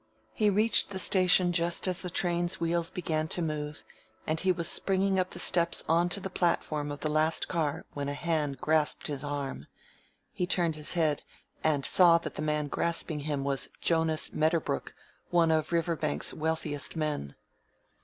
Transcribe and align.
He 0.33 0.49
reached 0.49 0.89
the 0.89 0.97
station 0.97 1.51
just 1.53 1.87
as 1.87 2.01
the 2.01 2.09
train's 2.09 2.59
wheels 2.59 2.89
began 2.89 3.27
to 3.27 3.39
move; 3.43 3.83
and 4.25 4.39
he 4.39 4.51
was 4.51 4.67
springing 4.67 5.19
up 5.19 5.29
the 5.29 5.37
steps 5.37 5.83
onto 5.87 6.19
the 6.19 6.27
platform 6.31 6.91
of 6.91 7.01
the 7.01 7.07
last 7.11 7.47
car 7.47 7.85
when 7.93 8.09
a 8.09 8.15
hand 8.15 8.59
grasped 8.59 9.05
his 9.05 9.23
arm. 9.23 9.67
He 10.33 10.47
turned 10.47 10.75
his 10.75 10.93
head 10.93 11.21
and 11.63 11.85
saw 11.85 12.17
that 12.17 12.33
the 12.33 12.41
man 12.41 12.67
grasping 12.67 13.19
him 13.19 13.43
was 13.43 13.69
Jonas 13.79 14.29
Medderbrook, 14.33 14.95
one 15.29 15.51
of 15.51 15.71
Riverbank's 15.71 16.33
wealthiest 16.33 16.95
men. 16.95 17.35